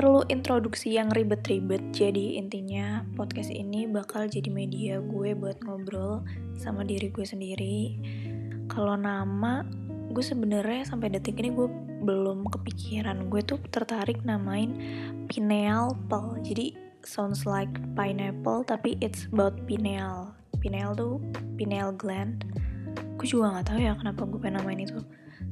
perlu 0.00 0.24
introduksi 0.32 0.96
yang 0.96 1.12
ribet-ribet. 1.12 1.92
Jadi 1.92 2.40
intinya 2.40 3.04
podcast 3.20 3.52
ini 3.52 3.84
bakal 3.84 4.32
jadi 4.32 4.48
media 4.48 4.96
gue 4.96 5.36
buat 5.36 5.60
ngobrol 5.60 6.24
sama 6.56 6.88
diri 6.88 7.12
gue 7.12 7.20
sendiri. 7.20 8.00
Kalau 8.64 8.96
nama, 8.96 9.60
gue 10.08 10.24
sebenarnya 10.24 10.88
sampai 10.88 11.12
detik 11.12 11.36
ini 11.44 11.52
gue 11.52 11.68
belum 12.00 12.48
kepikiran. 12.48 13.28
Gue 13.28 13.44
tuh 13.44 13.60
tertarik 13.68 14.24
namain 14.24 14.72
pineal 15.28 15.92
pel. 16.08 16.32
Jadi 16.40 16.72
sounds 17.04 17.44
like 17.44 17.68
pineapple 17.92 18.64
tapi 18.64 18.96
it's 19.04 19.28
about 19.28 19.52
pineal. 19.68 20.32
Pineal 20.64 20.96
tuh 20.96 21.20
pineal 21.60 21.92
gland. 21.92 22.48
Gue 23.20 23.28
juga 23.28 23.52
nggak 23.52 23.68
tahu 23.68 23.78
ya 23.84 23.92
kenapa 24.00 24.24
gue 24.24 24.40
pengen 24.40 24.64
namain 24.64 24.80
itu. 24.80 25.04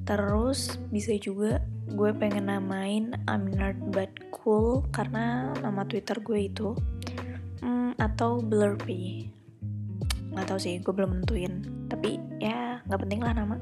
Terus 0.09 0.80
bisa 0.89 1.12
juga 1.21 1.60
gue 1.92 2.10
pengen 2.16 2.52
namain 2.52 3.16
I'm 3.24 3.48
nerd 3.48 3.80
but 3.92 4.12
cool 4.30 4.84
karena 4.92 5.52
nama 5.65 5.84
Twitter 5.88 6.20
gue 6.20 6.48
itu 6.48 6.77
hmm, 7.65 7.96
atau 7.96 8.45
Blurpy 8.45 9.38
nggak 10.38 10.55
tahu 10.55 10.60
sih 10.62 10.79
gue 10.79 10.95
belum 10.95 11.19
nentuin. 11.19 11.66
Tapi 11.91 12.20
ya 12.38 12.79
nggak 12.87 13.01
penting 13.02 13.20
lah 13.24 13.32
nama. 13.34 13.56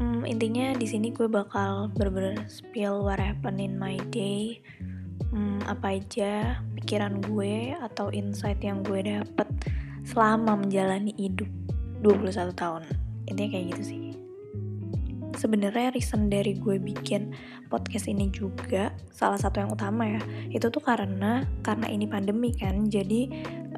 Hmm, 0.00 0.26
intinya 0.26 0.74
di 0.74 0.86
sini 0.88 1.14
gue 1.14 1.28
bakal 1.30 1.92
bener-bener 1.94 2.48
spill 2.50 3.04
what 3.04 3.20
happened 3.20 3.60
in 3.60 3.76
my 3.78 4.00
day. 4.10 4.64
Hmm, 5.28 5.60
apa 5.66 5.98
aja 5.98 6.62
pikiran 6.78 7.20
gue 7.20 7.74
atau 7.78 8.10
insight 8.14 8.62
yang 8.62 8.80
gue 8.86 9.02
dapet 9.02 9.46
selama 10.06 10.56
menjalani 10.56 11.12
hidup 11.18 11.50
21 12.00 12.54
tahun. 12.54 12.82
Intinya 13.28 13.50
kayak 13.52 13.66
gitu 13.76 13.82
sih 13.82 14.03
sebenarnya 15.44 15.92
reason 15.92 16.32
dari 16.32 16.56
gue 16.56 16.80
bikin 16.80 17.36
podcast 17.68 18.08
ini 18.08 18.32
juga 18.32 18.96
salah 19.12 19.36
satu 19.36 19.60
yang 19.60 19.68
utama 19.76 20.08
ya 20.08 20.22
itu 20.48 20.72
tuh 20.72 20.80
karena 20.80 21.44
karena 21.60 21.84
ini 21.92 22.08
pandemi 22.08 22.56
kan 22.56 22.88
jadi 22.88 23.28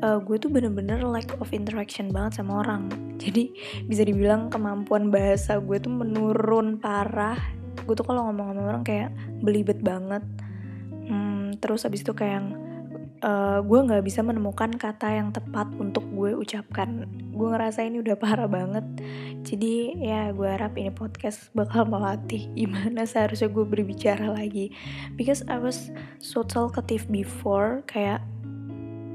uh, 0.06 0.22
gue 0.22 0.39
tuh 0.39 0.47
bener-bener 0.47 1.03
lack 1.03 1.34
of 1.42 1.50
interaction 1.50 2.12
banget 2.14 2.39
sama 2.39 2.62
orang. 2.62 2.87
Jadi 3.22 3.48
bisa 3.89 4.05
dibilang 4.05 4.53
kemampuan 4.53 5.09
bahasa 5.09 5.56
gue 5.56 5.81
tuh 5.81 5.89
menurun 5.89 6.77
parah. 6.77 7.41
Gue 7.89 7.97
tuh 7.97 8.05
kalau 8.05 8.28
ngomong 8.28 8.53
sama 8.53 8.62
orang 8.77 8.84
kayak 8.84 9.11
belibet 9.41 9.81
banget. 9.81 10.20
Hmm, 11.06 11.56
terus 11.62 11.89
abis 11.89 12.05
itu 12.05 12.12
kayak 12.12 12.44
uh, 13.22 13.61
gue 13.64 13.81
nggak 13.86 14.05
bisa 14.05 14.20
menemukan 14.20 14.75
kata 14.75 15.09
yang 15.17 15.28
tepat 15.33 15.70
untuk 15.78 16.05
gue 16.12 16.36
ucapkan. 16.36 17.09
Gue 17.33 17.48
ngerasa 17.53 17.86
ini 17.86 18.03
udah 18.03 18.17
parah 18.19 18.50
banget. 18.50 18.84
Jadi 19.47 20.03
ya 20.03 20.34
gue 20.34 20.48
harap 20.48 20.75
ini 20.77 20.91
podcast 20.92 21.48
bakal 21.56 21.87
melatih 21.87 22.50
gimana 22.53 23.06
seharusnya 23.09 23.48
gue 23.48 23.64
berbicara 23.64 24.28
lagi. 24.28 24.75
Because 25.14 25.47
I 25.47 25.56
was 25.61 25.89
so 26.19 26.42
talkative 26.42 27.06
before 27.09 27.87
kayak 27.89 28.20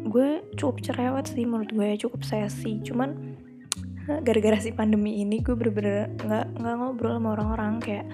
gue 0.07 0.41
cukup 0.57 0.81
cerewet 0.81 1.29
sih 1.29 1.45
menurut 1.45 1.69
gue 1.73 1.89
cukup 2.01 2.25
sesi. 2.25 2.81
Cuman 2.81 3.37
gara-gara 4.25 4.57
si 4.57 4.73
pandemi 4.73 5.21
ini 5.21 5.43
gue 5.43 5.53
bener-bener 5.53 6.09
nggak 6.25 6.45
nggak 6.57 6.75
ngobrol 6.79 7.17
sama 7.19 7.29
orang-orang. 7.37 7.73
Kayak 7.83 8.05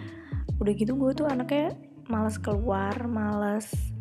udah 0.57 0.73
gitu 0.73 0.97
gue 0.97 1.11
tuh 1.13 1.29
anaknya 1.29 1.77
malas 2.07 2.39
keluar 2.39 2.95
malas 3.05 3.96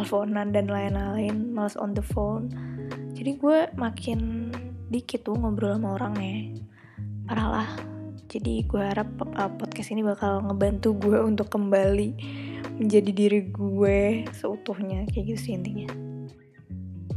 teleponan 0.00 0.48
dan 0.56 0.72
lain-lain 0.72 1.52
males 1.52 1.76
on 1.76 1.92
the 1.92 2.00
phone. 2.00 2.48
Jadi 3.12 3.36
gue 3.36 3.68
makin 3.76 4.48
dikit 4.88 5.28
tuh 5.28 5.36
ngobrol 5.36 5.76
sama 5.76 6.00
orangnya. 6.00 6.56
Parah 7.28 7.48
lah. 7.52 7.70
Jadi 8.32 8.64
gue 8.64 8.80
harap 8.80 9.12
uh, 9.36 9.52
podcast 9.60 9.92
ini 9.92 10.00
bakal 10.00 10.40
ngebantu 10.48 10.96
gue 10.96 11.20
untuk 11.20 11.52
kembali 11.52 12.16
menjadi 12.80 13.12
diri 13.12 13.40
gue 13.52 14.24
seutuhnya 14.32 15.04
kayak 15.12 15.36
gitu 15.36 15.52
sih 15.52 15.52
intinya. 15.52 15.92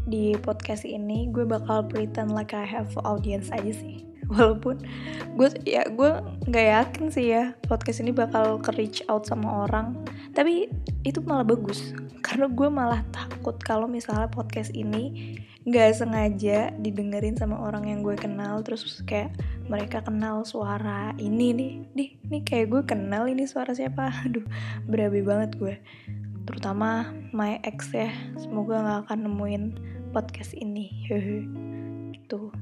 Di 0.04 0.36
podcast 0.44 0.84
ini 0.84 1.32
gue 1.32 1.48
bakal 1.48 1.88
pretend 1.88 2.36
like 2.36 2.52
I 2.52 2.68
have 2.68 2.92
audience 3.08 3.48
aja 3.48 3.72
sih. 3.72 4.04
Walaupun 4.36 4.84
gue 5.40 5.48
ya 5.64 5.88
gue 5.88 6.20
nggak 6.52 6.68
yakin 6.68 7.06
sih 7.16 7.32
ya 7.32 7.56
podcast 7.64 8.04
ini 8.04 8.12
bakal 8.12 8.60
ke 8.60 8.76
reach 8.76 9.00
out 9.08 9.24
sama 9.24 9.72
orang. 9.72 9.96
Tapi 10.36 10.68
itu 11.04 11.20
malah 11.24 11.44
bagus. 11.44 11.92
Karena 12.24 12.48
gue 12.48 12.70
malah 12.72 13.04
takut 13.12 13.60
kalau 13.60 13.86
misalnya 13.86 14.32
podcast 14.32 14.72
ini 14.72 15.38
nggak 15.64 15.96
sengaja 15.96 16.76
didengerin 16.76 17.40
sama 17.40 17.56
orang 17.60 17.88
yang 17.88 18.00
gue 18.04 18.20
kenal 18.20 18.60
terus 18.68 19.00
kayak 19.08 19.32
mereka 19.68 20.04
kenal 20.04 20.44
suara 20.48 21.12
ini 21.20 21.52
nih. 21.52 21.74
Nih 21.96 22.10
nih 22.32 22.42
kayak 22.48 22.68
gue 22.72 22.82
kenal 22.88 23.28
ini 23.28 23.44
suara 23.44 23.76
siapa. 23.76 24.12
Aduh 24.26 24.48
berabe 24.88 25.20
banget 25.24 25.60
gue. 25.60 25.76
Terutama 26.48 27.12
my 27.36 27.60
ex 27.68 27.92
ya. 27.92 28.12
Semoga 28.40 28.80
nggak 28.80 29.00
akan 29.08 29.20
nemuin 29.28 29.64
podcast 30.16 30.56
ini. 30.56 30.88
Hehe 31.12 31.44
gitu 32.16 32.56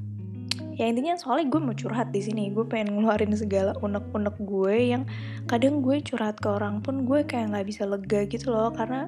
ya 0.82 0.90
intinya 0.90 1.14
soalnya 1.14 1.54
gue 1.54 1.62
mau 1.62 1.78
curhat 1.78 2.10
di 2.10 2.26
sini. 2.26 2.50
Gue 2.50 2.66
pengen 2.66 2.98
ngeluarin 2.98 3.38
segala 3.38 3.78
unek-unek 3.86 4.34
gue 4.42 4.98
yang 4.98 5.06
kadang 5.46 5.86
gue 5.86 6.02
curhat 6.02 6.42
ke 6.42 6.50
orang 6.50 6.82
pun 6.82 7.06
gue 7.06 7.22
kayak 7.22 7.54
nggak 7.54 7.70
bisa 7.70 7.86
lega 7.86 8.26
gitu 8.26 8.50
loh. 8.50 8.74
Karena 8.74 9.06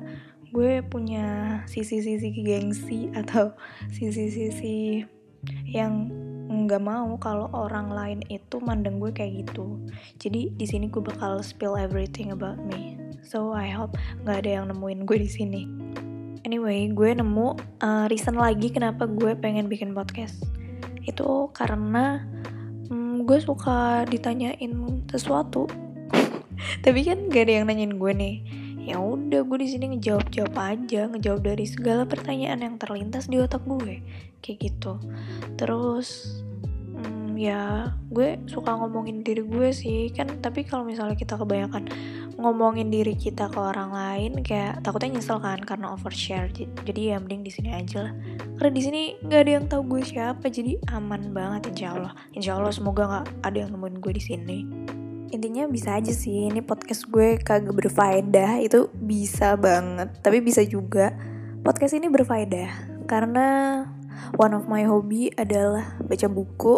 gue 0.53 0.85
punya 0.85 1.25
sisi-sisi 1.65 2.29
gengsi 2.45 3.09
atau 3.17 3.57
sisi-sisi 3.89 5.01
yang 5.65 6.13
nggak 6.53 6.83
mau 6.85 7.17
kalau 7.17 7.49
orang 7.49 7.89
lain 7.89 8.19
itu 8.29 8.61
mandang 8.61 9.01
gue 9.01 9.09
kayak 9.09 9.41
gitu. 9.41 9.81
Jadi 10.21 10.53
di 10.53 10.65
sini 10.69 10.93
gue 10.93 11.01
bakal 11.01 11.41
spill 11.41 11.73
everything 11.73 12.29
about 12.29 12.61
me. 12.69 13.01
So 13.25 13.49
I 13.49 13.73
hope 13.73 13.97
nggak 14.21 14.45
ada 14.45 14.61
yang 14.61 14.65
nemuin 14.69 15.09
gue 15.09 15.17
di 15.25 15.29
sini. 15.31 15.61
Anyway 16.45 16.93
gue 16.93 17.17
nemu 17.17 17.57
uh, 17.81 18.05
reason 18.13 18.37
lagi 18.37 18.69
kenapa 18.69 19.09
gue 19.09 19.33
pengen 19.33 19.65
bikin 19.65 19.97
podcast 19.97 20.52
itu 21.03 21.51
karena 21.51 22.23
hmm, 22.89 23.23
gue 23.23 23.39
suka 23.39 24.03
ditanyain 24.07 25.03
sesuatu. 25.07 25.67
Tapi 26.83 26.99
kan 27.07 27.31
gak 27.31 27.47
ada 27.47 27.53
yang 27.61 27.65
nanyain 27.69 27.95
gue 27.95 28.11
nih. 28.13 28.35
Ya 28.83 28.99
udah 28.99 29.47
gue 29.47 29.57
di 29.63 29.67
sini 29.71 29.95
ngejawab 29.95 30.27
jawab 30.27 30.55
aja 30.59 31.07
ngejawab 31.07 31.39
dari 31.39 31.63
segala 31.63 32.03
pertanyaan 32.03 32.67
yang 32.67 32.75
terlintas 32.75 33.31
di 33.31 33.39
otak 33.39 33.63
gue. 33.63 34.03
Kayak 34.43 34.57
gitu. 34.59 34.99
Terus 35.55 36.42
ya 37.35 37.93
gue 38.09 38.41
suka 38.45 38.75
ngomongin 38.77 39.21
diri 39.21 39.43
gue 39.43 39.69
sih. 39.73 40.09
Kan 40.13 40.39
tapi 40.39 40.65
kalau 40.65 40.87
misalnya 40.87 41.17
kita 41.17 41.37
kebanyakan 41.37 41.89
ngomongin 42.37 42.89
diri 42.89 43.13
kita 43.13 43.47
ke 43.49 43.59
orang 43.61 43.93
lain 43.93 44.41
kayak 44.41 44.81
takutnya 44.81 45.17
nyesel 45.17 45.37
kan 45.37 45.61
karena 45.61 45.93
overshare. 45.93 46.49
Jadi 46.55 47.13
ya 47.13 47.21
mending 47.21 47.45
di 47.45 47.51
sini 47.53 47.69
aja 47.73 48.09
lah. 48.09 48.13
Karena 48.57 48.71
di 48.73 48.81
sini 48.81 49.01
nggak 49.21 49.41
ada 49.41 49.51
yang 49.51 49.65
tahu 49.69 49.81
gue 49.97 50.01
siapa 50.03 50.45
jadi 50.49 50.81
aman 50.89 51.33
banget 51.33 51.73
insya 51.73 51.93
Allah. 51.93 52.13
Insya 52.33 52.57
Allah 52.57 52.73
semoga 52.73 53.03
nggak 53.05 53.25
ada 53.45 53.57
yang 53.57 53.69
nemuin 53.73 53.97
gue 54.01 54.13
di 54.13 54.23
sini. 54.23 54.59
Intinya 55.33 55.65
bisa 55.65 55.97
aja 55.97 56.13
sih 56.13 56.53
ini 56.53 56.61
podcast 56.61 57.09
gue 57.09 57.41
kagak 57.41 57.73
berfaedah 57.73 58.61
itu 58.61 58.89
bisa 58.93 59.57
banget. 59.57 60.13
Tapi 60.21 60.41
bisa 60.45 60.61
juga 60.61 61.13
podcast 61.65 61.97
ini 61.97 62.09
berfaedah. 62.09 63.05
Karena 63.09 63.81
one 64.37 64.53
of 64.53 64.69
my 64.69 64.85
hobby 64.85 65.33
adalah 65.33 65.97
baca 66.01 66.27
buku 66.29 66.75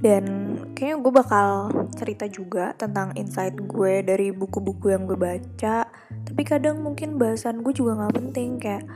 dan 0.00 0.56
kayaknya 0.72 0.96
gue 0.96 1.12
bakal 1.12 1.48
cerita 1.92 2.24
juga 2.24 2.72
tentang 2.72 3.12
insight 3.20 3.52
gue 3.52 4.00
dari 4.00 4.32
buku-buku 4.32 4.88
yang 4.88 5.04
gue 5.04 5.16
baca. 5.16 5.84
Tapi 6.24 6.42
kadang 6.48 6.80
mungkin 6.80 7.20
bahasan 7.20 7.60
gue 7.60 7.76
juga 7.76 8.00
nggak 8.00 8.16
penting 8.16 8.56
kayak 8.56 8.88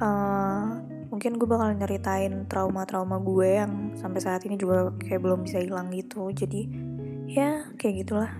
uh, 0.00 0.80
mungkin 1.12 1.36
gue 1.36 1.44
bakal 1.44 1.76
nyeritain 1.76 2.48
trauma-trauma 2.48 3.20
gue 3.20 3.60
yang 3.60 3.92
sampai 4.00 4.24
saat 4.24 4.40
ini 4.48 4.56
juga 4.56 4.88
kayak 4.96 5.20
belum 5.20 5.44
bisa 5.44 5.60
hilang 5.60 5.92
gitu. 5.92 6.32
Jadi 6.32 6.64
ya 7.28 7.68
kayak 7.76 8.08
gitulah. 8.08 8.32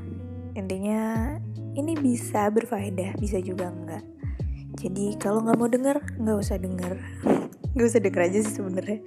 Intinya 0.57 1.37
ini 1.77 1.93
bisa 1.93 2.49
berfaedah 2.49 3.21
bisa 3.21 3.37
juga 3.45 3.69
enggak. 3.69 4.05
Jadi 4.81 5.13
kalau 5.21 5.45
nggak 5.45 5.59
mau 5.61 5.69
denger 5.69 5.97
nggak 6.17 6.39
usah 6.41 6.57
denger. 6.57 6.97
Nggak 7.69 7.95
usah 7.95 8.03
denger 8.03 8.23
aja 8.27 8.39
sih 8.43 8.55
sebenarnya 8.59 8.99